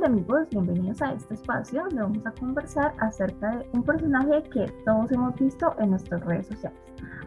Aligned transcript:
tal 0.00 0.12
amigos? 0.12 0.48
Bienvenidos 0.50 1.02
a 1.02 1.12
este 1.12 1.34
espacio 1.34 1.82
donde 1.84 2.02
vamos 2.02 2.26
a 2.26 2.30
conversar 2.32 2.94
acerca 3.00 3.56
de 3.56 3.68
un 3.72 3.82
personaje 3.82 4.42
que 4.44 4.66
todos 4.84 5.12
hemos 5.12 5.34
visto 5.34 5.74
en 5.78 5.90
nuestras 5.90 6.24
redes 6.24 6.46
sociales. 6.46 6.78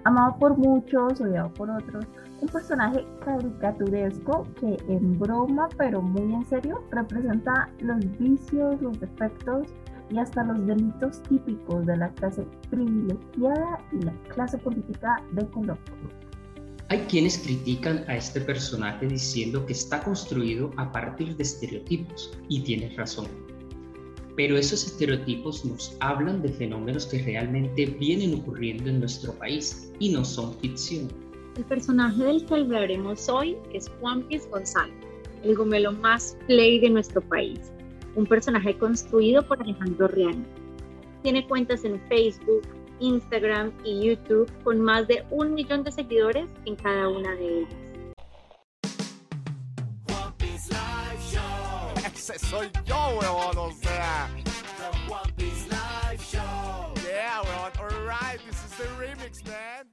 Amado 0.05 0.37
por 0.39 0.57
muchos, 0.57 1.21
odiado 1.21 1.53
por 1.53 1.69
otros, 1.69 2.05
un 2.41 2.47
personaje 2.47 3.05
caricaturesco 3.23 4.47
que 4.59 4.77
en 4.87 5.19
broma 5.19 5.69
pero 5.77 6.01
muy 6.01 6.33
en 6.33 6.45
serio 6.45 6.83
representa 6.91 7.69
los 7.79 7.99
vicios, 8.17 8.81
los 8.81 8.99
defectos 8.99 9.67
y 10.09 10.17
hasta 10.17 10.43
los 10.43 10.65
delitos 10.65 11.21
típicos 11.23 11.85
de 11.85 11.97
la 11.97 12.09
clase 12.09 12.45
privilegiada 12.69 13.79
y 13.91 14.01
la 14.03 14.13
clase 14.29 14.57
política 14.57 15.21
de 15.33 15.47
Colombia. 15.49 16.12
Hay 16.89 16.99
quienes 17.09 17.37
critican 17.37 18.03
a 18.07 18.17
este 18.17 18.41
personaje 18.41 19.07
diciendo 19.07 19.65
que 19.65 19.73
está 19.73 20.03
construido 20.03 20.71
a 20.77 20.91
partir 20.91 21.35
de 21.37 21.43
estereotipos, 21.43 22.37
y 22.49 22.61
tienen 22.61 22.95
razón. 22.95 23.27
Pero 24.35 24.57
esos 24.57 24.85
estereotipos 24.85 25.63
nos 25.63 25.95
hablan 25.99 26.41
de 26.41 26.49
fenómenos 26.49 27.05
que 27.05 27.23
realmente 27.23 27.85
vienen 27.85 28.33
ocurriendo 28.33 28.89
en 28.89 28.99
nuestro 28.99 29.33
país 29.33 29.91
y 29.99 30.09
no 30.09 30.25
son 30.25 30.53
ficción. 30.59 31.07
El 31.55 31.63
personaje 31.65 32.23
del 32.23 32.45
que 32.45 32.55
hablaremos 32.55 33.29
hoy 33.29 33.55
es 33.73 33.89
Juan 33.99 34.23
Piz 34.23 34.47
González, 34.49 34.95
el 35.43 35.55
gomelo 35.55 35.91
más 35.91 36.35
play 36.47 36.79
de 36.79 36.89
nuestro 36.89 37.21
país, 37.21 37.71
un 38.15 38.25
personaje 38.25 38.75
construido 38.77 39.47
por 39.47 39.61
Alejandro 39.61 40.07
Riani. 40.07 40.43
Tiene 41.21 41.47
cuentas 41.47 41.85
en 41.85 42.01
Facebook, 42.09 42.63
Instagram 43.03 43.73
y 43.83 44.07
YouTube 44.07 44.49
con 44.63 44.79
más 44.79 45.07
de 45.07 45.25
un 45.29 45.53
millón 45.53 45.83
de 45.83 45.91
seguidores 45.91 46.47
en 46.65 46.75
cada 46.77 47.09
una 47.09 47.35
de 47.35 47.59
ellas. 47.59 47.75
Ese 52.05 52.39
soy 52.39 52.67
yo, 52.85 52.95
weón, 53.19 53.57
o 53.57 53.71
sea. 53.71 54.29
The 54.77 55.11
One 55.11 55.33
Piece 55.35 55.67
Live 55.67 56.23
Show. 56.23 56.93
Yeah, 57.03 57.41
weón, 57.41 57.71
alright, 57.77 58.39
this 58.45 58.63
is 58.63 58.71
the 58.77 58.87
remix, 58.97 59.43
man. 59.45 59.91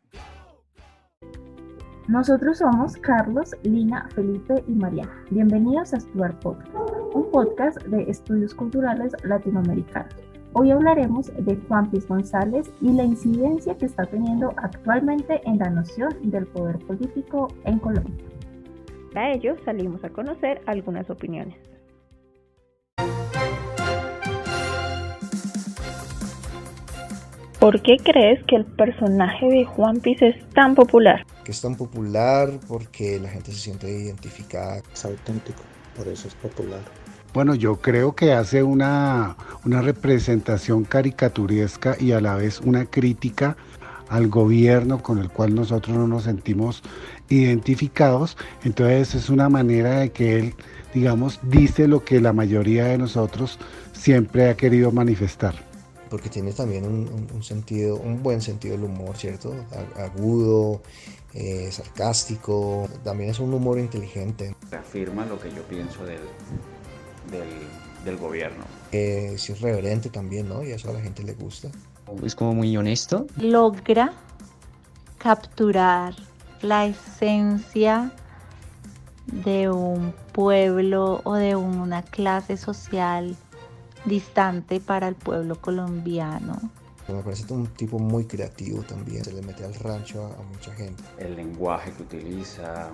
Nosotros 2.06 2.58
somos 2.58 2.96
Carlos, 2.96 3.50
Lina, 3.64 4.08
Felipe 4.14 4.62
y 4.68 4.72
Mariana. 4.72 5.24
Bienvenidos 5.30 5.92
a 5.92 6.00
Stuart 6.00 6.40
Podcast, 6.40 6.72
un 7.14 7.28
podcast 7.32 7.82
de 7.86 8.02
estudios 8.08 8.54
culturales 8.54 9.12
latinoamericanos. 9.24 10.29
Hoy 10.52 10.72
hablaremos 10.72 11.30
de 11.38 11.56
Juan 11.68 11.88
Piz 11.92 12.08
González 12.08 12.68
y 12.80 12.90
la 12.92 13.04
incidencia 13.04 13.76
que 13.76 13.86
está 13.86 14.04
teniendo 14.04 14.52
actualmente 14.56 15.40
en 15.44 15.58
la 15.58 15.70
noción 15.70 16.10
del 16.24 16.44
poder 16.48 16.76
político 16.80 17.46
en 17.64 17.78
Colombia. 17.78 18.24
Para 19.14 19.32
ello 19.32 19.54
salimos 19.64 20.02
a 20.02 20.08
conocer 20.08 20.60
algunas 20.66 21.08
opiniones. 21.08 21.56
¿Por 27.60 27.80
qué 27.82 27.98
crees 28.02 28.42
que 28.46 28.56
el 28.56 28.64
personaje 28.64 29.46
de 29.46 29.64
Juan 29.64 30.00
Piz 30.00 30.20
es 30.20 30.48
tan 30.48 30.74
popular? 30.74 31.24
Que 31.44 31.52
es 31.52 31.60
tan 31.60 31.76
popular 31.76 32.48
porque 32.66 33.20
la 33.20 33.28
gente 33.28 33.52
se 33.52 33.58
siente 33.58 33.88
identificada. 33.88 34.82
Es 34.92 35.04
auténtico, 35.04 35.62
por 35.94 36.08
eso 36.08 36.26
es 36.26 36.34
popular. 36.34 36.80
Bueno, 37.32 37.54
yo 37.54 37.76
creo 37.76 38.14
que 38.16 38.32
hace 38.32 38.62
una, 38.64 39.36
una 39.64 39.82
representación 39.82 40.84
caricaturesca 40.84 41.96
y 41.98 42.10
a 42.12 42.20
la 42.20 42.34
vez 42.34 42.60
una 42.60 42.86
crítica 42.86 43.56
al 44.08 44.26
gobierno 44.26 45.00
con 45.00 45.18
el 45.18 45.30
cual 45.30 45.54
nosotros 45.54 45.96
no 45.96 46.08
nos 46.08 46.24
sentimos 46.24 46.82
identificados. 47.28 48.36
Entonces 48.64 49.14
es 49.14 49.30
una 49.30 49.48
manera 49.48 50.00
de 50.00 50.10
que 50.10 50.38
él, 50.40 50.54
digamos, 50.92 51.38
dice 51.44 51.86
lo 51.86 52.04
que 52.04 52.20
la 52.20 52.32
mayoría 52.32 52.86
de 52.86 52.98
nosotros 52.98 53.58
siempre 53.92 54.50
ha 54.50 54.56
querido 54.56 54.90
manifestar. 54.90 55.54
Porque 56.10 56.28
tiene 56.28 56.52
también 56.52 56.84
un, 56.84 57.42
sentido, 57.44 57.94
un 57.94 58.20
buen 58.20 58.40
sentido 58.40 58.74
del 58.74 58.86
humor, 58.86 59.16
¿cierto? 59.16 59.54
Agudo, 59.96 60.82
eh, 61.32 61.68
sarcástico, 61.70 62.88
también 63.04 63.30
es 63.30 63.38
un 63.38 63.54
humor 63.54 63.78
inteligente. 63.78 64.56
Afirma 64.76 65.24
lo 65.26 65.38
que 65.38 65.50
yo 65.50 65.62
pienso 65.68 66.04
del, 67.30 67.48
del, 68.04 68.16
gobierno. 68.16 68.64
es 68.92 69.48
irreverente 69.48 70.10
también, 70.10 70.48
¿no? 70.48 70.62
Y 70.62 70.72
eso 70.72 70.90
a 70.90 70.92
la 70.92 71.00
gente 71.00 71.22
le 71.22 71.34
gusta. 71.34 71.68
Es 72.24 72.34
como 72.34 72.54
muy 72.54 72.76
honesto. 72.76 73.26
Logra 73.36 74.12
capturar 75.18 76.14
la 76.62 76.86
esencia 76.86 78.12
de 79.26 79.70
un 79.70 80.12
pueblo 80.32 81.20
o 81.24 81.34
de 81.34 81.56
una 81.56 82.02
clase 82.02 82.56
social 82.56 83.36
distante 84.04 84.80
para 84.80 85.08
el 85.08 85.14
pueblo 85.14 85.60
colombiano. 85.60 86.58
Me 87.08 87.22
parece 87.22 87.52
un 87.52 87.66
tipo 87.66 87.98
muy 87.98 88.24
creativo 88.24 88.82
también, 88.82 89.24
se 89.24 89.32
le 89.32 89.42
mete 89.42 89.64
al 89.64 89.74
rancho 89.74 90.26
a, 90.26 90.42
mucha 90.42 90.72
gente. 90.72 91.02
El 91.18 91.36
lenguaje 91.36 91.92
que 91.92 92.02
utiliza, 92.02 92.90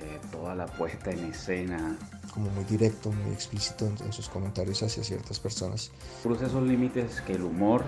eh, 0.00 0.18
toda 0.30 0.54
la 0.54 0.66
puesta 0.66 1.10
en 1.10 1.24
escena. 1.24 1.96
Como 2.32 2.50
muy 2.50 2.64
directo, 2.64 3.10
muy 3.10 3.32
explícito 3.32 3.86
en, 3.86 4.12
sus 4.12 4.28
comentarios 4.28 4.82
hacia 4.82 5.02
ciertas 5.02 5.40
personas. 5.40 5.90
Cruza 6.22 6.46
esos 6.46 6.62
límites 6.62 7.20
que 7.22 7.34
el 7.34 7.42
humor 7.42 7.82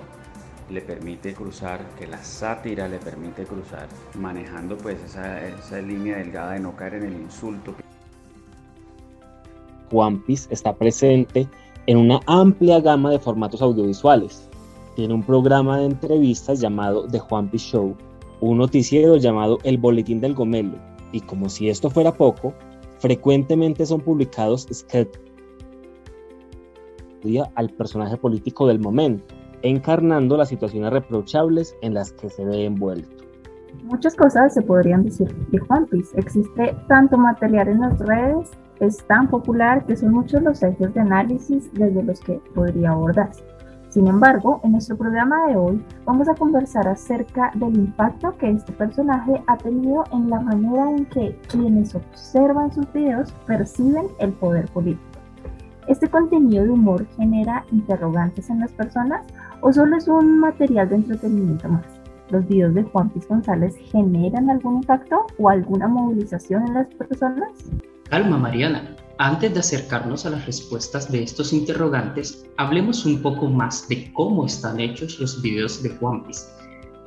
le 0.70 0.80
permite 0.80 1.34
cruzar, 1.34 1.84
que 1.98 2.06
la 2.06 2.22
sátira 2.22 2.88
le 2.88 2.98
permite 2.98 3.44
cruzar, 3.44 3.88
manejando 4.14 4.78
pues 4.78 4.98
esa, 5.04 5.46
esa 5.46 5.80
línea 5.80 6.18
delgada 6.18 6.52
de 6.52 6.60
no 6.60 6.76
caer 6.76 6.94
en 6.94 7.04
el 7.04 7.14
insulto. 7.14 7.74
Juan 9.90 10.20
Piz 10.20 10.46
está 10.50 10.72
presente 10.74 11.48
en 11.86 11.98
una 11.98 12.20
amplia 12.26 12.80
gama 12.80 13.10
de 13.10 13.18
formatos 13.18 13.60
audiovisuales. 13.62 14.48
Tiene 14.94 15.14
un 15.14 15.22
programa 15.22 15.78
de 15.78 15.86
entrevistas 15.86 16.60
llamado 16.60 17.06
The 17.08 17.18
Juan 17.18 17.48
Piz 17.48 17.62
Show, 17.62 17.96
un 18.40 18.58
noticiero 18.58 19.16
llamado 19.16 19.58
El 19.64 19.78
Boletín 19.78 20.20
del 20.20 20.34
Gomelo, 20.34 20.78
y 21.12 21.21
como 21.21 21.48
si 21.48 21.69
esto 21.69 21.91
fuera 21.91 22.12
poco, 22.12 22.54
frecuentemente 22.98 23.87
son 23.87 24.00
publicados 24.00 24.66
sketches 24.72 25.21
al 27.54 27.71
personaje 27.71 28.16
político 28.16 28.66
del 28.66 28.81
momento, 28.81 29.34
encarnando 29.62 30.37
las 30.37 30.48
situaciones 30.48 30.91
reprochables 30.91 31.76
en 31.82 31.94
las 31.94 32.12
que 32.12 32.31
se 32.31 32.44
ve 32.44 32.65
envuelto. 32.65 33.25
Muchas 33.84 34.15
cosas 34.16 34.54
se 34.54 34.62
podrían 34.62 35.04
decir 35.04 35.32
de 35.48 35.59
Juan 35.59 35.87
Piz. 35.87 36.10
Existe 36.15 36.75
tanto 36.88 37.16
material 37.16 37.69
en 37.69 37.81
las 37.81 37.98
redes, 38.00 38.50
es 38.81 38.97
tan 39.06 39.28
popular 39.28 39.84
que 39.87 39.97
son 39.97 40.12
muchos 40.12 40.42
los 40.42 40.62
ejes 40.62 40.92
de 40.94 41.00
análisis 41.00 41.72
desde 41.75 42.03
los 42.03 42.21
que 42.21 42.41
podría 42.54 42.91
abordarse. 42.91 43.44
Sin 43.90 44.06
embargo, 44.06 44.60
en 44.62 44.72
nuestro 44.72 44.96
programa 44.96 45.48
de 45.48 45.56
hoy 45.56 45.84
vamos 46.04 46.28
a 46.28 46.34
conversar 46.36 46.86
acerca 46.86 47.50
del 47.56 47.76
impacto 47.76 48.36
que 48.38 48.48
este 48.48 48.72
personaje 48.72 49.42
ha 49.48 49.56
tenido 49.56 50.04
en 50.12 50.30
la 50.30 50.38
manera 50.40 50.88
en 50.90 51.06
que 51.06 51.36
quienes 51.48 51.96
observan 51.96 52.72
sus 52.72 52.90
videos 52.92 53.32
perciben 53.48 54.06
el 54.20 54.32
poder 54.32 54.66
político. 54.66 55.02
¿Este 55.88 56.08
contenido 56.08 56.62
de 56.62 56.70
humor 56.70 57.04
genera 57.16 57.64
interrogantes 57.72 58.48
en 58.48 58.60
las 58.60 58.70
personas 58.70 59.26
o 59.60 59.72
solo 59.72 59.96
es 59.96 60.06
un 60.06 60.38
material 60.38 60.88
de 60.88 60.94
entretenimiento 60.94 61.68
más? 61.68 61.84
¿Los 62.30 62.46
videos 62.46 62.72
de 62.74 62.84
Juan 62.84 63.10
Piz 63.10 63.26
González 63.26 63.74
generan 63.90 64.50
algún 64.50 64.76
impacto 64.76 65.26
o 65.36 65.48
alguna 65.48 65.88
movilización 65.88 66.64
en 66.68 66.74
las 66.74 66.86
personas? 66.94 67.48
Calma, 68.08 68.38
Mariana. 68.38 68.82
Antes 69.22 69.53
de 69.53 69.60
acercarnos 69.60 70.25
a 70.25 70.31
las 70.31 70.47
respuestas 70.47 71.12
de 71.12 71.22
estos 71.22 71.53
interrogantes, 71.53 72.47
hablemos 72.56 73.04
un 73.04 73.20
poco 73.20 73.50
más 73.50 73.86
de 73.86 74.10
cómo 74.14 74.47
están 74.47 74.81
hechos 74.81 75.20
los 75.20 75.42
videos 75.42 75.82
de 75.82 75.91
Juan 75.91 76.25
Piz. 76.25 76.48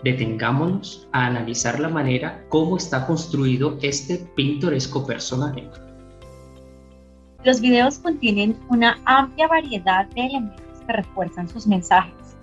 Detengámonos 0.04 1.08
a 1.12 1.26
analizar 1.26 1.80
la 1.80 1.90
manera 1.90 2.46
cómo 2.50 2.78
está 2.78 3.08
construido 3.08 3.80
este 3.82 4.18
pintoresco 4.36 5.08
personaje. 5.08 5.68
Los 7.44 7.60
videos 7.60 7.98
contienen 7.98 8.60
una 8.70 9.02
amplia 9.06 9.48
variedad 9.48 10.06
de 10.10 10.28
elementos 10.28 10.82
que 10.86 10.94
refuerzan 10.94 11.50
sus 11.50 11.66
mensajes. 11.66 12.38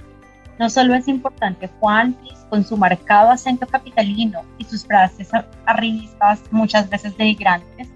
No 0.58 0.68
solo 0.68 0.94
es 0.94 1.06
importante 1.06 1.70
Juan 1.78 2.16
con 2.48 2.64
su 2.64 2.76
marcado 2.76 3.30
acento 3.30 3.68
capitalino 3.68 4.40
y 4.58 4.64
sus 4.64 4.84
frases 4.84 5.30
arribistas 5.64 6.40
muchas 6.50 6.90
veces 6.90 7.16
denigrantes, 7.16 7.88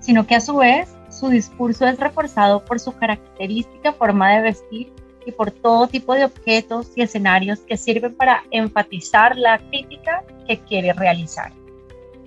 sino 0.00 0.26
que 0.26 0.34
a 0.34 0.40
su 0.40 0.56
vez 0.56 0.88
su 1.20 1.28
discurso 1.28 1.86
es 1.86 2.00
reforzado 2.00 2.64
por 2.64 2.80
su 2.80 2.92
característica 2.92 3.92
forma 3.92 4.30
de 4.30 4.40
vestir 4.40 4.92
y 5.26 5.32
por 5.32 5.50
todo 5.50 5.86
tipo 5.86 6.14
de 6.14 6.24
objetos 6.24 6.92
y 6.96 7.02
escenarios 7.02 7.58
que 7.60 7.76
sirven 7.76 8.14
para 8.14 8.42
enfatizar 8.50 9.36
la 9.36 9.58
crítica 9.58 10.24
que 10.48 10.58
quiere 10.60 10.94
realizar. 10.94 11.52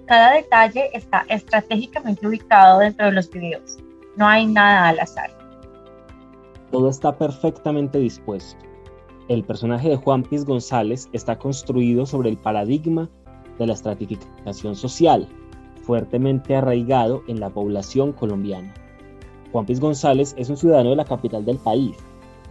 Cada 0.06 0.36
detalle 0.36 0.92
está 0.94 1.26
estratégicamente 1.28 2.28
ubicado 2.28 2.80
dentro 2.80 3.08
de 3.08 3.14
los 3.14 3.32
videos. 3.32 3.80
No 4.16 4.28
hay 4.28 4.46
nada 4.46 4.90
al 4.90 5.00
azar. 5.00 5.32
Todo 6.70 6.90
está 6.90 7.18
perfectamente 7.18 7.98
dispuesto. 7.98 8.64
El 9.28 9.44
personaje 9.44 9.90
de 9.90 9.96
Juan 9.96 10.22
Piz 10.22 10.46
González 10.46 11.10
está 11.14 11.40
construido 11.40 12.06
sobre 12.06 12.30
el 12.30 12.38
paradigma 12.38 13.10
de 13.58 13.68
la 13.68 13.74
estratificación 13.74 14.76
social, 14.76 15.28
fuertemente 15.84 16.56
arraigado 16.56 17.24
en 17.28 17.40
la 17.40 17.50
población 17.50 18.12
colombiana. 18.12 18.74
Juan 19.54 19.68
Piz 19.68 19.80
González 19.80 20.34
es 20.36 20.50
un 20.50 20.58
ciudadano 20.58 20.90
de 20.90 20.96
la 20.96 21.06
capital 21.06 21.46
del 21.46 21.60
país 21.60 21.96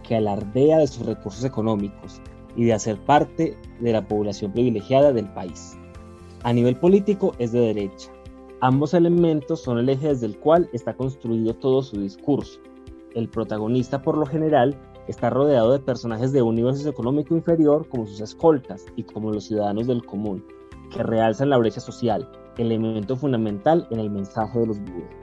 que 0.07 0.15
alardea 0.15 0.77
de 0.77 0.87
sus 0.87 1.05
recursos 1.05 1.43
económicos 1.43 2.21
y 2.55 2.63
de 2.63 2.73
hacer 2.73 2.97
parte 2.97 3.57
de 3.81 3.91
la 3.91 4.07
población 4.07 4.53
privilegiada 4.53 5.11
del 5.11 5.27
país. 5.33 5.77
A 6.43 6.53
nivel 6.53 6.77
político 6.77 7.33
es 7.39 7.51
de 7.51 7.59
derecha. 7.59 8.09
Ambos 8.61 8.93
elementos 8.93 9.61
son 9.61 9.79
el 9.79 9.89
eje 9.89 10.07
desde 10.07 10.27
el 10.27 10.39
cual 10.39 10.69
está 10.71 10.95
construido 10.95 11.53
todo 11.53 11.81
su 11.81 11.99
discurso. 11.99 12.61
El 13.15 13.27
protagonista, 13.27 14.01
por 14.01 14.17
lo 14.17 14.25
general, 14.25 14.73
está 15.09 15.29
rodeado 15.29 15.73
de 15.73 15.79
personajes 15.79 16.31
de 16.31 16.41
un 16.41 16.55
nivel 16.55 16.73
socioeconómico 16.73 17.35
inferior 17.35 17.85
como 17.89 18.05
sus 18.05 18.21
escoltas 18.21 18.85
y 18.95 19.03
como 19.03 19.29
los 19.29 19.43
ciudadanos 19.43 19.87
del 19.87 20.05
común, 20.05 20.45
que 20.89 21.03
realzan 21.03 21.49
la 21.49 21.57
brecha 21.57 21.81
social, 21.81 22.31
elemento 22.57 23.17
fundamental 23.17 23.87
en 23.91 23.99
el 23.99 24.09
mensaje 24.09 24.59
de 24.59 24.67
los 24.67 24.79
videos. 24.79 25.22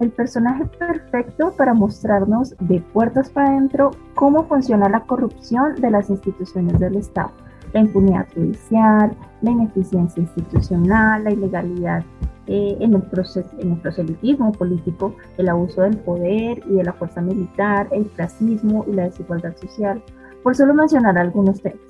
El 0.00 0.10
personaje 0.10 0.64
perfecto 0.78 1.52
para 1.56 1.74
mostrarnos 1.74 2.54
de 2.60 2.80
puertas 2.92 3.30
para 3.30 3.50
adentro 3.50 3.90
cómo 4.14 4.44
funciona 4.44 4.88
la 4.88 5.00
corrupción 5.00 5.74
de 5.80 5.90
las 5.90 6.08
instituciones 6.08 6.78
del 6.78 6.96
Estado, 6.96 7.32
la 7.72 7.80
impunidad 7.80 8.26
judicial, 8.32 9.16
la 9.42 9.50
ineficiencia 9.50 10.20
institucional, 10.20 11.24
la 11.24 11.32
ilegalidad 11.32 12.04
eh, 12.46 12.76
en, 12.78 12.94
el 12.94 13.02
proceso, 13.02 13.50
en 13.58 13.72
el 13.72 13.80
proselitismo 13.80 14.52
político, 14.52 15.14
el 15.36 15.48
abuso 15.48 15.82
del 15.82 15.98
poder 15.98 16.62
y 16.66 16.76
de 16.76 16.84
la 16.84 16.92
fuerza 16.92 17.20
militar, 17.20 17.88
el 17.90 18.06
clasismo 18.10 18.84
y 18.88 18.92
la 18.92 19.04
desigualdad 19.04 19.56
social, 19.56 20.00
por 20.44 20.54
solo 20.54 20.74
mencionar 20.74 21.18
algunos 21.18 21.60
temas. 21.60 21.80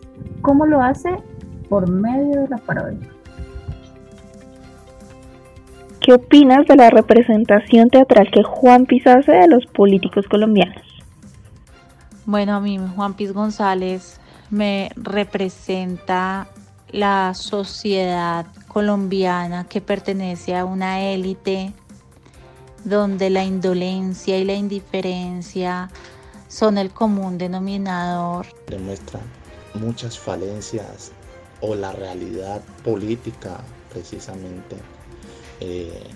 ¿Cómo 0.40 0.64
lo 0.64 0.80
hace? 0.80 1.10
Por 1.68 1.88
medio 1.90 2.40
de 2.40 2.48
la 2.48 2.56
parodia. 2.56 3.17
¿Qué 6.08 6.14
opinas 6.14 6.66
de 6.66 6.74
la 6.74 6.88
representación 6.88 7.90
teatral 7.90 8.30
que 8.30 8.42
Juan 8.42 8.86
Piz 8.86 9.06
hace 9.06 9.30
de 9.30 9.46
los 9.46 9.66
políticos 9.66 10.24
colombianos? 10.26 10.82
Bueno, 12.24 12.54
a 12.54 12.60
mí 12.60 12.80
Juan 12.96 13.12
Piz 13.12 13.34
González 13.34 14.18
me 14.48 14.88
representa 14.96 16.48
la 16.92 17.34
sociedad 17.34 18.46
colombiana 18.68 19.68
que 19.68 19.82
pertenece 19.82 20.56
a 20.56 20.64
una 20.64 21.02
élite 21.02 21.74
donde 22.84 23.28
la 23.28 23.44
indolencia 23.44 24.38
y 24.38 24.46
la 24.46 24.54
indiferencia 24.54 25.90
son 26.48 26.78
el 26.78 26.90
común 26.90 27.36
denominador. 27.36 28.46
Demuestra 28.66 29.20
muchas 29.74 30.18
falencias 30.18 31.12
o 31.60 31.74
la 31.74 31.92
realidad 31.92 32.62
política 32.82 33.60
precisamente 33.92 34.76
eh, 35.60 36.10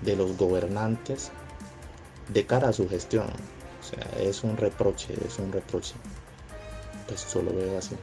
de 0.00 0.16
los 0.16 0.36
gobernantes 0.36 1.30
de 2.28 2.46
cara 2.46 2.68
a 2.68 2.72
su 2.72 2.88
gestión. 2.88 3.26
O 3.26 3.82
sea, 3.82 4.20
es 4.20 4.44
un 4.44 4.56
reproche, 4.56 5.14
es 5.26 5.38
un 5.38 5.52
reproche. 5.52 5.94
Pues 7.06 7.26
veo 7.34 7.78
así. 7.78 7.96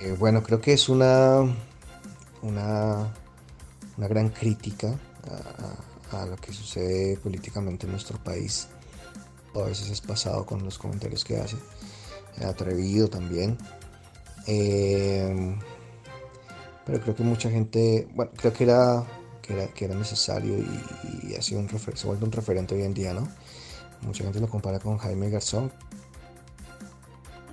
Eh, 0.00 0.14
bueno, 0.18 0.42
creo 0.42 0.60
que 0.60 0.72
es 0.72 0.88
una, 0.88 1.40
una, 2.42 3.12
una 3.96 4.08
gran 4.08 4.30
crítica 4.30 4.98
a, 6.10 6.22
a, 6.22 6.26
lo 6.26 6.36
que 6.36 6.52
sucede 6.52 7.16
políticamente 7.18 7.86
en 7.86 7.92
nuestro 7.92 8.18
país. 8.18 8.68
A 9.54 9.62
veces 9.62 9.90
es 9.90 10.00
pasado 10.00 10.44
con 10.46 10.64
los 10.64 10.78
comentarios 10.78 11.24
que 11.24 11.38
hace. 11.38 11.56
Atrevido 12.44 13.08
también. 13.08 13.58
Eh, 14.46 15.56
pero 16.86 17.00
creo 17.00 17.16
que 17.16 17.24
mucha 17.24 17.50
gente, 17.50 18.06
bueno, 18.14 18.30
creo 18.36 18.52
que 18.52 18.64
era, 18.64 19.02
que 19.42 19.54
era, 19.54 19.66
que 19.66 19.84
era 19.84 19.94
necesario 19.96 20.56
y, 20.56 21.34
ha 21.34 21.42
sido 21.42 21.60
un 21.60 21.68
se 21.68 22.06
vuelve 22.06 22.24
un 22.24 22.32
referente 22.32 22.76
hoy 22.76 22.82
en 22.82 22.94
día, 22.94 23.12
¿no? 23.12 23.26
Mucha 24.02 24.22
gente 24.22 24.40
lo 24.40 24.46
compara 24.46 24.78
con 24.78 24.96
Jaime 24.96 25.28
Garzón. 25.28 25.72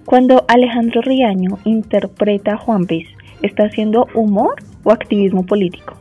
Cuando 0.05 0.45
Alejandro 0.47 1.01
Riaño 1.01 1.57
interpreta 1.63 2.53
a 2.53 2.57
Juan 2.57 2.85
Piz, 2.85 3.07
¿está 3.41 3.63
haciendo 3.63 4.05
humor 4.13 4.55
o 4.83 4.91
activismo 4.91 5.43
político? 5.45 5.95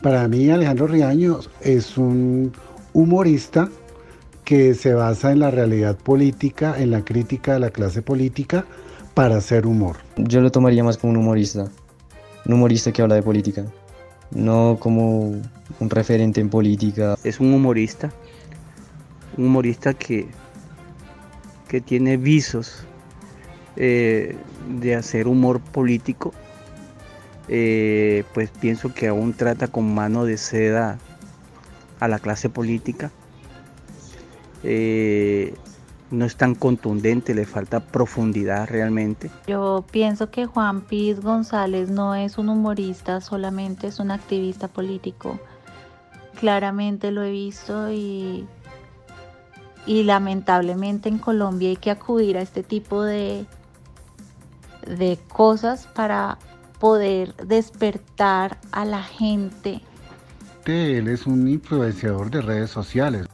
Para 0.00 0.26
mí 0.26 0.48
Alejandro 0.48 0.86
Riaño 0.86 1.40
es 1.60 1.98
un 1.98 2.52
humorista 2.94 3.68
que 4.44 4.74
se 4.74 4.94
basa 4.94 5.32
en 5.32 5.40
la 5.40 5.50
realidad 5.50 5.98
política, 5.98 6.76
en 6.78 6.92
la 6.92 7.04
crítica 7.04 7.54
de 7.54 7.60
la 7.60 7.70
clase 7.70 8.00
política 8.00 8.64
para 9.12 9.36
hacer 9.36 9.66
humor. 9.66 9.96
Yo 10.16 10.40
lo 10.40 10.50
tomaría 10.50 10.84
más 10.84 10.96
como 10.96 11.12
un 11.12 11.18
humorista 11.18 11.68
un 12.46 12.54
humorista 12.54 12.92
que 12.92 13.02
habla 13.02 13.16
de 13.16 13.22
política, 13.22 13.64
no 14.30 14.76
como 14.78 15.32
un 15.80 15.90
referente 15.90 16.40
en 16.40 16.48
política. 16.48 17.16
Es 17.24 17.40
un 17.40 17.52
humorista, 17.52 18.12
un 19.36 19.46
humorista 19.46 19.94
que, 19.94 20.28
que 21.68 21.80
tiene 21.80 22.16
visos 22.16 22.84
eh, 23.76 24.36
de 24.80 24.94
hacer 24.94 25.26
humor 25.26 25.60
político, 25.60 26.32
eh, 27.48 28.24
pues 28.32 28.50
pienso 28.50 28.94
que 28.94 29.08
aún 29.08 29.34
trata 29.34 29.68
con 29.68 29.92
mano 29.92 30.24
de 30.24 30.38
seda 30.38 30.98
a 31.98 32.08
la 32.08 32.18
clase 32.20 32.48
política. 32.48 33.10
Eh, 34.62 35.54
no 36.10 36.24
es 36.24 36.36
tan 36.36 36.54
contundente, 36.54 37.34
le 37.34 37.46
falta 37.46 37.80
profundidad 37.80 38.68
realmente. 38.68 39.30
Yo 39.46 39.84
pienso 39.90 40.30
que 40.30 40.46
Juan 40.46 40.82
Piz 40.82 41.20
González 41.20 41.90
no 41.90 42.14
es 42.14 42.38
un 42.38 42.48
humorista, 42.48 43.20
solamente 43.20 43.88
es 43.88 43.98
un 43.98 44.10
activista 44.10 44.68
político. 44.68 45.38
Claramente 46.38 47.10
lo 47.10 47.22
he 47.22 47.30
visto 47.30 47.90
y, 47.90 48.46
y 49.86 50.02
lamentablemente 50.02 51.08
en 51.08 51.18
Colombia 51.18 51.70
hay 51.70 51.76
que 51.76 51.90
acudir 51.90 52.36
a 52.36 52.42
este 52.42 52.62
tipo 52.62 53.02
de, 53.02 53.46
de 54.86 55.18
cosas 55.28 55.86
para 55.86 56.38
poder 56.78 57.34
despertar 57.36 58.58
a 58.70 58.84
la 58.84 59.02
gente. 59.02 59.80
Él 60.66 61.08
es 61.08 61.26
un 61.26 61.48
influenciador 61.48 62.30
de 62.30 62.42
redes 62.42 62.70
sociales. 62.70 63.26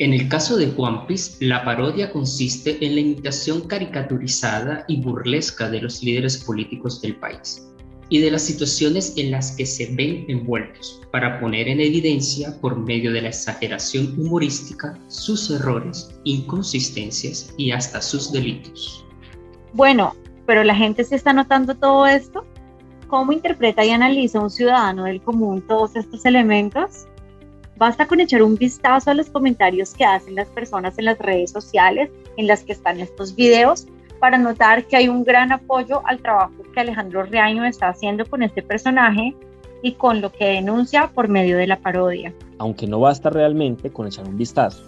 En 0.00 0.14
el 0.14 0.30
caso 0.30 0.56
de 0.56 0.68
Juan 0.68 1.06
Piz, 1.06 1.36
la 1.40 1.62
parodia 1.62 2.10
consiste 2.10 2.82
en 2.82 2.94
la 2.94 3.02
imitación 3.02 3.60
caricaturizada 3.68 4.82
y 4.88 5.02
burlesca 5.02 5.68
de 5.68 5.82
los 5.82 6.02
líderes 6.02 6.38
políticos 6.38 7.02
del 7.02 7.16
país 7.16 7.68
y 8.08 8.18
de 8.18 8.30
las 8.30 8.40
situaciones 8.40 9.12
en 9.18 9.30
las 9.30 9.52
que 9.52 9.66
se 9.66 9.94
ven 9.94 10.24
envueltos, 10.28 11.02
para 11.12 11.38
poner 11.38 11.68
en 11.68 11.80
evidencia, 11.80 12.58
por 12.62 12.78
medio 12.78 13.12
de 13.12 13.20
la 13.20 13.28
exageración 13.28 14.14
humorística, 14.18 14.98
sus 15.08 15.50
errores, 15.50 16.08
inconsistencias 16.24 17.52
y 17.58 17.70
hasta 17.70 18.00
sus 18.00 18.32
delitos. 18.32 19.04
Bueno, 19.74 20.16
pero 20.46 20.64
la 20.64 20.74
gente 20.74 21.04
se 21.04 21.16
está 21.16 21.34
notando 21.34 21.74
todo 21.74 22.06
esto. 22.06 22.46
¿Cómo 23.08 23.32
interpreta 23.32 23.84
y 23.84 23.90
analiza 23.90 24.40
un 24.40 24.48
ciudadano 24.48 25.04
del 25.04 25.20
común 25.20 25.60
todos 25.60 25.94
estos 25.94 26.24
elementos? 26.24 27.06
Basta 27.80 28.06
con 28.06 28.20
echar 28.20 28.42
un 28.42 28.56
vistazo 28.56 29.10
a 29.10 29.14
los 29.14 29.30
comentarios 29.30 29.94
que 29.94 30.04
hacen 30.04 30.34
las 30.34 30.48
personas 30.48 30.98
en 30.98 31.06
las 31.06 31.18
redes 31.18 31.50
sociales 31.50 32.10
en 32.36 32.46
las 32.46 32.62
que 32.62 32.72
están 32.72 33.00
estos 33.00 33.34
videos 33.34 33.86
para 34.18 34.36
notar 34.36 34.86
que 34.86 34.96
hay 34.96 35.08
un 35.08 35.24
gran 35.24 35.50
apoyo 35.50 36.02
al 36.04 36.18
trabajo 36.20 36.52
que 36.74 36.80
Alejandro 36.80 37.22
Riaño 37.22 37.64
está 37.64 37.88
haciendo 37.88 38.26
con 38.26 38.42
este 38.42 38.62
personaje 38.62 39.34
y 39.82 39.92
con 39.92 40.20
lo 40.20 40.30
que 40.30 40.44
denuncia 40.44 41.10
por 41.14 41.28
medio 41.28 41.56
de 41.56 41.68
la 41.68 41.80
parodia. 41.80 42.34
Aunque 42.58 42.86
no 42.86 43.00
basta 43.00 43.30
realmente 43.30 43.88
con 43.88 44.06
echar 44.06 44.28
un 44.28 44.36
vistazo. 44.36 44.84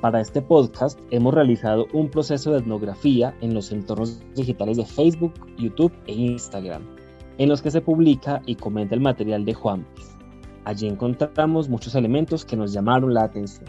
Para 0.00 0.20
este 0.20 0.40
podcast 0.40 1.00
hemos 1.10 1.34
realizado 1.34 1.88
un 1.92 2.08
proceso 2.08 2.52
de 2.52 2.60
etnografía 2.60 3.34
en 3.40 3.54
los 3.54 3.72
entornos 3.72 4.22
digitales 4.36 4.76
de 4.76 4.86
Facebook, 4.86 5.34
YouTube 5.56 5.92
e 6.06 6.12
Instagram, 6.12 6.82
en 7.38 7.48
los 7.48 7.60
que 7.60 7.72
se 7.72 7.80
publica 7.80 8.40
y 8.46 8.54
comenta 8.54 8.94
el 8.94 9.00
material 9.00 9.44
de 9.44 9.54
Juanpis. 9.54 10.17
Allí 10.64 10.86
encontramos 10.86 11.68
muchos 11.68 11.94
elementos 11.94 12.44
que 12.44 12.56
nos 12.56 12.72
llamaron 12.72 13.14
la 13.14 13.24
atención. 13.24 13.68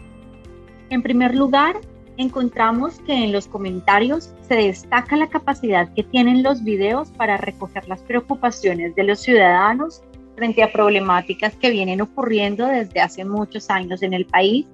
En 0.90 1.02
primer 1.02 1.34
lugar, 1.34 1.76
encontramos 2.16 2.98
que 3.00 3.24
en 3.24 3.32
los 3.32 3.46
comentarios 3.46 4.34
se 4.42 4.56
destaca 4.56 5.16
la 5.16 5.28
capacidad 5.28 5.92
que 5.94 6.02
tienen 6.02 6.42
los 6.42 6.62
videos 6.62 7.10
para 7.10 7.36
recoger 7.36 7.88
las 7.88 8.02
preocupaciones 8.02 8.94
de 8.94 9.04
los 9.04 9.20
ciudadanos 9.20 10.02
frente 10.36 10.62
a 10.62 10.72
problemáticas 10.72 11.54
que 11.56 11.70
vienen 11.70 12.00
ocurriendo 12.00 12.66
desde 12.66 13.00
hace 13.00 13.24
muchos 13.24 13.70
años 13.70 14.02
en 14.02 14.14
el 14.14 14.26
país 14.26 14.66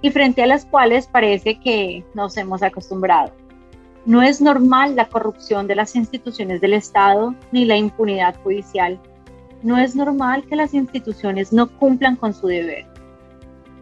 y 0.00 0.10
frente 0.10 0.42
a 0.42 0.46
las 0.46 0.66
cuales 0.66 1.06
parece 1.06 1.58
que 1.60 2.04
nos 2.14 2.36
hemos 2.36 2.62
acostumbrado. 2.62 3.32
No 4.04 4.20
es 4.20 4.40
normal 4.40 4.96
la 4.96 5.08
corrupción 5.08 5.68
de 5.68 5.76
las 5.76 5.94
instituciones 5.94 6.60
del 6.60 6.74
Estado 6.74 7.34
ni 7.52 7.64
la 7.64 7.76
impunidad 7.76 8.34
judicial 8.42 9.00
no 9.62 9.78
es 9.78 9.94
normal 9.94 10.44
que 10.44 10.56
las 10.56 10.74
instituciones 10.74 11.52
no 11.52 11.68
cumplan 11.78 12.16
con 12.16 12.34
su 12.34 12.46
deber. 12.46 12.86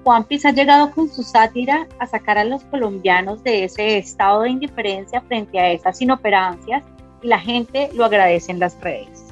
Juan 0.04 0.24
Piz 0.24 0.46
ha 0.46 0.52
llegado 0.52 0.90
con 0.92 1.08
su 1.08 1.22
sátira 1.22 1.86
a 1.98 2.06
sacar 2.06 2.38
a 2.38 2.44
los 2.44 2.64
colombianos 2.64 3.42
de 3.42 3.64
ese 3.64 3.98
estado 3.98 4.42
de 4.42 4.50
indiferencia 4.50 5.20
frente 5.22 5.58
a 5.58 5.70
esas 5.70 6.00
inoperancias 6.00 6.82
y 7.22 7.28
la 7.28 7.38
gente 7.38 7.90
lo 7.94 8.04
agradece 8.04 8.52
en 8.52 8.60
las 8.60 8.80
redes. 8.80 9.26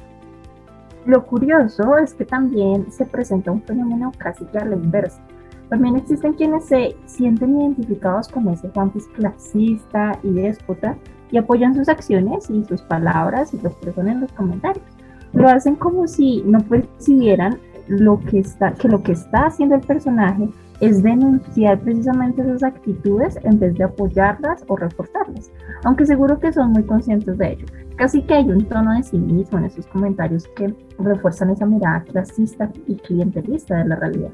Lo 1.05 1.25
curioso 1.25 1.97
es 1.97 2.13
que 2.13 2.25
también 2.25 2.91
se 2.91 3.05
presenta 3.05 3.51
un 3.51 3.63
fenómeno 3.63 4.11
casi 4.17 4.45
que 4.45 4.59
a 4.59 4.65
la 4.65 4.75
inversa. 4.75 5.21
También 5.69 5.95
existen 5.95 6.33
quienes 6.33 6.65
se 6.65 6.95
sienten 7.05 7.61
identificados 7.61 8.27
con 8.27 8.47
ese 8.49 8.69
Juan 8.69 8.91
clasista 9.15 10.19
y 10.23 10.31
déspota 10.31 10.97
y 11.31 11.37
apoyan 11.37 11.75
sus 11.75 11.89
acciones 11.89 12.49
y 12.49 12.63
sus 12.65 12.81
palabras 12.81 13.53
y 13.53 13.61
lo 13.61 13.69
expresan 13.69 14.07
en 14.07 14.21
los 14.21 14.31
comentarios. 14.33 14.98
Lo 15.33 15.47
hacen 15.47 15.75
como 15.75 16.07
si 16.07 16.41
no 16.45 16.59
percibieran 16.59 17.59
lo 17.87 18.19
que 18.19 18.39
está, 18.39 18.73
que 18.73 18.87
lo 18.87 19.01
que 19.03 19.13
está 19.13 19.47
haciendo 19.47 19.75
el 19.75 19.81
personaje 19.81 20.49
es 20.79 21.03
denunciar 21.03 21.79
precisamente 21.81 22.41
esas 22.41 22.63
actitudes 22.63 23.37
en 23.43 23.59
vez 23.59 23.75
de 23.75 23.83
apoyarlas 23.83 24.63
o 24.67 24.77
reforzarlas, 24.77 25.51
aunque 25.83 26.05
seguro 26.05 26.39
que 26.39 26.53
son 26.53 26.71
muy 26.71 26.83
conscientes 26.83 27.37
de 27.37 27.53
ello. 27.53 27.65
Casi 27.97 28.21
que 28.21 28.35
hay 28.35 28.45
un 28.45 28.65
tono 28.65 28.95
de 28.95 29.03
cinismo 29.03 29.57
en 29.57 29.65
esos 29.65 29.85
comentarios 29.87 30.45
que 30.55 30.73
refuerzan 30.99 31.49
esa 31.49 31.65
mirada 31.65 32.03
clasista 32.03 32.71
y 32.87 32.95
clientelista 32.95 33.77
de 33.77 33.89
la 33.89 33.95
realidad. 33.97 34.31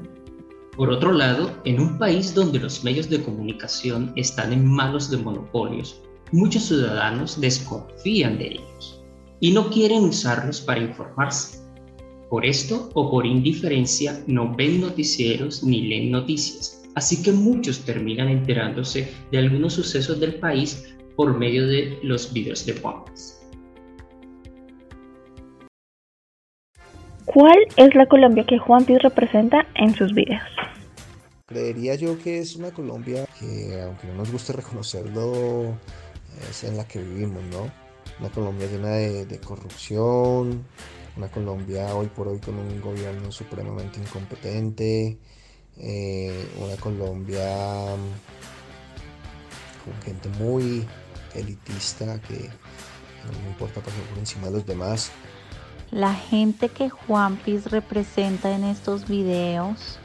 Por 0.76 0.90
otro 0.90 1.12
lado, 1.12 1.50
en 1.64 1.80
un 1.80 1.98
país 1.98 2.34
donde 2.34 2.60
los 2.60 2.84
medios 2.84 3.10
de 3.10 3.22
comunicación 3.22 4.12
están 4.14 4.52
en 4.52 4.64
manos 4.64 5.10
de 5.10 5.16
monopolios, 5.16 6.02
muchos 6.32 6.66
ciudadanos 6.66 7.40
desconfían 7.40 8.38
de 8.38 8.46
ellos 8.48 8.95
y 9.40 9.52
no 9.52 9.70
quieren 9.70 10.04
usarlos 10.04 10.60
para 10.60 10.80
informarse. 10.80 11.58
Por 12.30 12.44
esto 12.44 12.90
o 12.94 13.10
por 13.10 13.24
indiferencia 13.24 14.20
no 14.26 14.54
ven 14.54 14.80
noticieros 14.80 15.62
ni 15.62 15.82
leen 15.82 16.10
noticias, 16.10 16.82
así 16.94 17.22
que 17.22 17.32
muchos 17.32 17.84
terminan 17.84 18.28
enterándose 18.28 19.12
de 19.30 19.38
algunos 19.38 19.74
sucesos 19.74 20.18
del 20.18 20.34
país 20.36 20.96
por 21.14 21.38
medio 21.38 21.66
de 21.66 21.98
los 22.02 22.32
videos 22.32 22.66
de 22.66 22.74
Juanpas. 22.74 23.40
¿Cuál 27.24 27.58
es 27.76 27.94
la 27.94 28.06
Colombia 28.06 28.44
que 28.46 28.58
Juanpis 28.58 29.02
representa 29.02 29.66
en 29.74 29.94
sus 29.94 30.14
videos? 30.14 30.42
Creería 31.46 31.94
yo 31.94 32.18
que 32.18 32.38
es 32.38 32.56
una 32.56 32.70
Colombia 32.70 33.26
que, 33.38 33.80
aunque 33.82 34.06
no 34.08 34.14
nos 34.14 34.32
guste 34.32 34.52
reconocerlo, 34.52 35.76
es 36.50 36.64
en 36.64 36.76
la 36.76 36.88
que 36.88 37.00
vivimos, 37.00 37.42
¿no? 37.52 37.85
Una 38.18 38.30
Colombia 38.30 38.66
llena 38.66 38.90
de, 38.90 39.40
corrupción, 39.40 40.64
una 41.16 41.28
Colombia 41.28 41.94
hoy 41.94 42.06
por 42.06 42.28
hoy 42.28 42.38
con 42.38 42.58
un 42.58 42.80
gobierno 42.80 43.30
supremamente 43.30 44.00
incompetente, 44.00 45.18
eh, 45.76 46.48
una 46.58 46.76
Colombia 46.76 47.94
con 49.84 50.02
gente 50.02 50.28
muy 50.38 50.86
elitista 51.34 52.20
que 52.22 52.50
no 53.24 53.48
importa 53.48 53.80
pasar 53.80 54.00
por 54.04 54.18
encima 54.18 54.46
de 54.46 54.52
los 54.52 54.66
demás. 54.66 55.10
La 55.90 56.14
gente 56.14 56.68
que 56.68 56.88
Juanpis 56.88 57.70
representa 57.70 58.54
en 58.54 58.64
estos 58.64 59.06
videos 59.08 59.98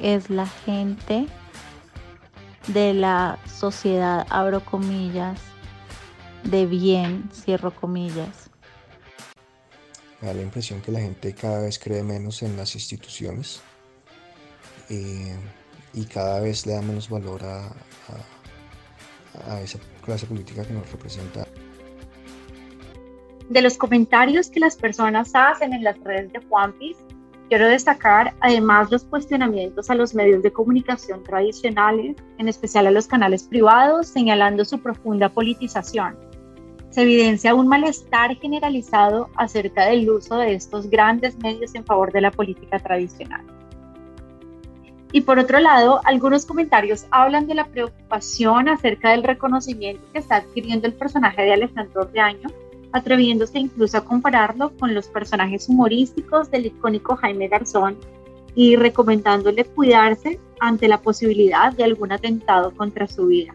es 0.00 0.30
la 0.30 0.46
gente 0.46 1.26
de 2.68 2.94
la 2.94 3.38
sociedad, 3.46 4.26
abro 4.30 4.64
comillas, 4.64 5.40
de 6.44 6.66
bien, 6.66 7.28
cierro 7.32 7.74
comillas. 7.74 8.50
Me 10.20 10.28
da 10.28 10.34
la 10.34 10.42
impresión 10.42 10.80
que 10.80 10.92
la 10.92 11.00
gente 11.00 11.34
cada 11.34 11.62
vez 11.62 11.78
cree 11.78 12.02
menos 12.02 12.42
en 12.42 12.56
las 12.56 12.74
instituciones 12.74 13.62
eh, 14.90 15.36
y 15.94 16.04
cada 16.04 16.40
vez 16.40 16.66
le 16.66 16.74
da 16.74 16.82
menos 16.82 17.08
valor 17.08 17.42
a, 17.44 17.72
a 19.48 19.60
esa 19.62 19.78
clase 20.04 20.26
política 20.26 20.64
que 20.64 20.74
nos 20.74 20.90
representa. 20.90 21.46
De 23.48 23.62
los 23.62 23.76
comentarios 23.76 24.50
que 24.50 24.60
las 24.60 24.76
personas 24.76 25.30
hacen 25.34 25.72
en 25.72 25.82
las 25.82 25.98
redes 26.00 26.32
de 26.32 26.38
Juanpis, 26.48 26.96
Quiero 27.50 27.66
destacar 27.66 28.32
además 28.38 28.92
los 28.92 29.02
cuestionamientos 29.02 29.90
a 29.90 29.96
los 29.96 30.14
medios 30.14 30.40
de 30.40 30.52
comunicación 30.52 31.24
tradicionales, 31.24 32.14
en 32.38 32.46
especial 32.46 32.86
a 32.86 32.92
los 32.92 33.08
canales 33.08 33.42
privados, 33.42 34.06
señalando 34.06 34.64
su 34.64 34.80
profunda 34.80 35.28
politización. 35.28 36.16
Se 36.90 37.02
evidencia 37.02 37.54
un 37.54 37.68
malestar 37.68 38.36
generalizado 38.36 39.28
acerca 39.36 39.86
del 39.86 40.10
uso 40.10 40.36
de 40.36 40.54
estos 40.54 40.90
grandes 40.90 41.38
medios 41.38 41.74
en 41.74 41.84
favor 41.84 42.12
de 42.12 42.20
la 42.20 42.30
política 42.30 42.78
tradicional. 42.78 43.44
Y 45.12 45.22
por 45.22 45.38
otro 45.38 45.58
lado, 45.58 46.00
algunos 46.04 46.46
comentarios 46.46 47.06
hablan 47.10 47.46
de 47.46 47.54
la 47.54 47.66
preocupación 47.66 48.68
acerca 48.68 49.10
del 49.10 49.24
reconocimiento 49.24 50.02
que 50.12 50.18
está 50.20 50.36
adquiriendo 50.36 50.86
el 50.86 50.94
personaje 50.94 51.42
de 51.42 51.52
Alejandro 51.52 52.08
Reaño 52.12 52.48
atreviéndose 52.92 53.58
incluso 53.58 53.98
a 53.98 54.04
compararlo 54.04 54.72
con 54.78 54.94
los 54.94 55.08
personajes 55.08 55.68
humorísticos 55.68 56.50
del 56.50 56.66
icónico 56.66 57.16
Jaime 57.16 57.48
Garzón 57.48 57.96
y 58.54 58.76
recomendándole 58.76 59.64
cuidarse 59.64 60.40
ante 60.58 60.88
la 60.88 61.00
posibilidad 61.00 61.72
de 61.72 61.84
algún 61.84 62.12
atentado 62.12 62.72
contra 62.72 63.06
su 63.06 63.28
vida. 63.28 63.52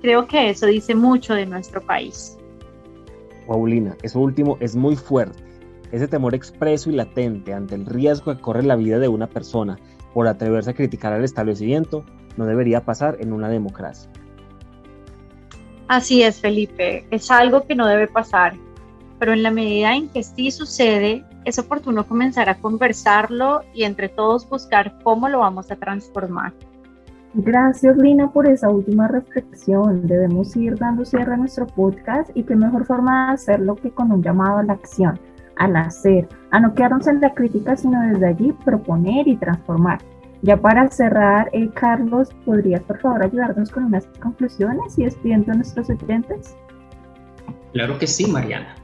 Creo 0.00 0.26
que 0.26 0.50
eso 0.50 0.66
dice 0.66 0.94
mucho 0.94 1.34
de 1.34 1.46
nuestro 1.46 1.80
país. 1.82 2.38
Paulina, 3.46 3.96
eso 4.02 4.20
último 4.20 4.56
es 4.60 4.76
muy 4.76 4.96
fuerte. 4.96 5.42
Ese 5.90 6.08
temor 6.08 6.34
expreso 6.34 6.90
y 6.90 6.94
latente 6.94 7.52
ante 7.52 7.74
el 7.74 7.86
riesgo 7.86 8.34
que 8.34 8.40
corre 8.40 8.62
la 8.62 8.76
vida 8.76 8.98
de 8.98 9.08
una 9.08 9.26
persona 9.26 9.78
por 10.14 10.26
atreverse 10.26 10.70
a 10.70 10.74
criticar 10.74 11.12
al 11.12 11.24
establecimiento 11.24 12.04
no 12.36 12.46
debería 12.46 12.84
pasar 12.84 13.16
en 13.20 13.32
una 13.32 13.48
democracia. 13.48 14.10
Así 15.88 16.22
es, 16.22 16.40
Felipe, 16.40 17.06
es 17.10 17.30
algo 17.30 17.66
que 17.66 17.74
no 17.74 17.86
debe 17.86 18.08
pasar, 18.08 18.54
pero 19.18 19.34
en 19.34 19.42
la 19.42 19.50
medida 19.50 19.94
en 19.94 20.08
que 20.08 20.22
sí 20.22 20.50
sucede, 20.50 21.24
es 21.44 21.58
oportuno 21.58 22.06
comenzar 22.06 22.48
a 22.48 22.58
conversarlo 22.58 23.62
y 23.74 23.84
entre 23.84 24.08
todos 24.08 24.48
buscar 24.48 24.98
cómo 25.02 25.28
lo 25.28 25.40
vamos 25.40 25.70
a 25.70 25.76
transformar. 25.76 26.54
Gracias, 27.34 27.96
Lina, 27.96 28.30
por 28.30 28.46
esa 28.46 28.68
última 28.68 29.08
reflexión. 29.08 30.06
Debemos 30.06 30.54
ir 30.54 30.76
dando 30.76 31.04
cierre 31.04 31.32
a 31.32 31.36
nuestro 31.38 31.66
podcast 31.66 32.30
y 32.34 32.42
qué 32.42 32.54
mejor 32.54 32.84
forma 32.84 33.28
de 33.28 33.32
hacerlo 33.32 33.74
que 33.76 33.90
con 33.90 34.12
un 34.12 34.22
llamado 34.22 34.58
a 34.58 34.62
la 34.62 34.74
acción, 34.74 35.18
al 35.56 35.76
hacer, 35.76 36.28
a 36.50 36.60
no 36.60 36.74
quedarnos 36.74 37.06
en 37.06 37.22
la 37.22 37.32
crítica, 37.32 37.74
sino 37.74 38.02
desde 38.02 38.26
allí 38.26 38.52
proponer 38.64 39.26
y 39.28 39.36
transformar. 39.36 39.98
Ya 40.42 40.58
para 40.58 40.90
cerrar, 40.90 41.48
eh, 41.52 41.70
Carlos, 41.72 42.28
¿podrías 42.44 42.82
por 42.82 42.98
favor 42.98 43.22
ayudarnos 43.22 43.70
con 43.70 43.84
unas 43.84 44.06
conclusiones 44.20 44.98
y 44.98 45.04
despidiendo 45.04 45.52
a 45.52 45.54
nuestros 45.54 45.88
oyentes? 45.88 46.54
Claro 47.72 47.98
que 47.98 48.06
sí, 48.06 48.26
Mariana. 48.30 48.74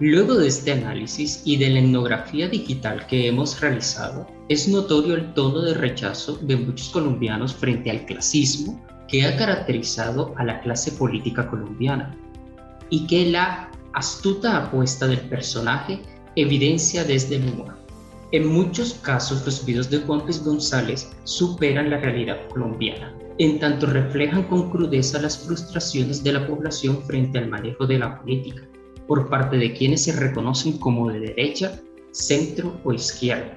Luego 0.00 0.36
de 0.36 0.46
este 0.46 0.70
análisis 0.70 1.42
y 1.44 1.56
de 1.56 1.70
la 1.70 1.80
etnografía 1.80 2.48
digital 2.48 3.04
que 3.08 3.26
hemos 3.26 3.60
realizado, 3.60 4.28
es 4.48 4.68
notorio 4.68 5.16
el 5.16 5.34
tono 5.34 5.60
de 5.60 5.74
rechazo 5.74 6.36
de 6.36 6.54
muchos 6.54 6.90
colombianos 6.90 7.52
frente 7.52 7.90
al 7.90 8.06
clasismo 8.06 8.80
que 9.08 9.26
ha 9.26 9.36
caracterizado 9.36 10.34
a 10.36 10.44
la 10.44 10.60
clase 10.60 10.92
política 10.92 11.50
colombiana 11.50 12.16
y 12.90 13.08
que 13.08 13.28
la 13.28 13.72
astuta 13.92 14.56
apuesta 14.56 15.08
del 15.08 15.20
personaje 15.22 16.00
evidencia 16.36 17.02
desde 17.02 17.36
el 17.36 17.48
humor. 17.48 17.76
En 18.30 18.46
muchos 18.46 18.94
casos 19.02 19.44
los 19.44 19.66
videos 19.66 19.90
de 19.90 19.98
Juan 19.98 20.20
Luis 20.20 20.44
González 20.44 21.10
superan 21.24 21.90
la 21.90 21.98
realidad 21.98 22.36
colombiana, 22.50 23.12
en 23.38 23.58
tanto 23.58 23.86
reflejan 23.86 24.44
con 24.44 24.70
crudeza 24.70 25.20
las 25.20 25.38
frustraciones 25.38 26.22
de 26.22 26.34
la 26.34 26.46
población 26.46 27.02
frente 27.02 27.38
al 27.38 27.48
manejo 27.48 27.84
de 27.84 27.98
la 27.98 28.20
política, 28.20 28.62
por 29.08 29.28
parte 29.28 29.56
de 29.56 29.72
quienes 29.72 30.04
se 30.04 30.12
reconocen 30.12 30.78
como 30.78 31.10
de 31.10 31.18
derecha, 31.18 31.80
centro 32.12 32.80
o 32.84 32.92
izquierda. 32.92 33.56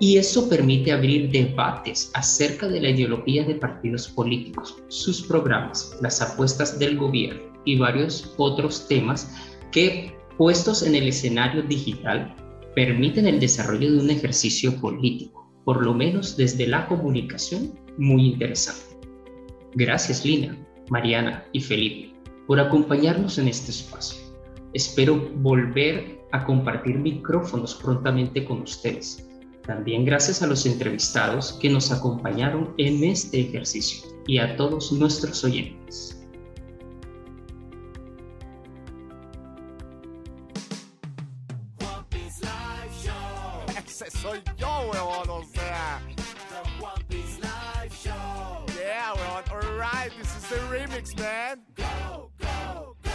Y 0.00 0.16
eso 0.16 0.48
permite 0.48 0.92
abrir 0.92 1.30
debates 1.30 2.10
acerca 2.14 2.66
de 2.66 2.80
la 2.80 2.90
ideología 2.90 3.44
de 3.44 3.54
partidos 3.54 4.08
políticos, 4.08 4.76
sus 4.88 5.22
programas, 5.22 5.96
las 6.02 6.20
apuestas 6.20 6.78
del 6.78 6.98
gobierno 6.98 7.40
y 7.64 7.78
varios 7.78 8.34
otros 8.36 8.88
temas 8.88 9.30
que, 9.70 10.12
puestos 10.36 10.82
en 10.82 10.96
el 10.96 11.08
escenario 11.08 11.62
digital, 11.62 12.34
permiten 12.74 13.26
el 13.26 13.38
desarrollo 13.38 13.92
de 13.92 14.00
un 14.00 14.10
ejercicio 14.10 14.78
político, 14.80 15.48
por 15.64 15.82
lo 15.82 15.94
menos 15.94 16.36
desde 16.36 16.66
la 16.66 16.86
comunicación, 16.88 17.72
muy 17.96 18.26
interesante. 18.26 18.96
Gracias 19.74 20.24
Lina, 20.24 20.58
Mariana 20.90 21.46
y 21.52 21.60
Felipe 21.60 22.16
por 22.46 22.60
acompañarnos 22.60 23.38
en 23.38 23.48
este 23.48 23.70
espacio. 23.70 24.25
Espero 24.76 25.16
volver 25.36 26.20
a 26.32 26.44
compartir 26.44 26.98
micrófonos 26.98 27.74
prontamente 27.76 28.44
con 28.44 28.60
ustedes. 28.60 29.26
También 29.62 30.04
gracias 30.04 30.42
a 30.42 30.46
los 30.46 30.66
entrevistados 30.66 31.54
que 31.62 31.70
nos 31.70 31.90
acompañaron 31.90 32.74
en 32.76 33.02
este 33.02 33.40
ejercicio 33.40 34.06
y 34.26 34.36
a 34.36 34.54
todos 34.54 34.92
nuestros 34.92 35.42
oyentes. 35.44 36.15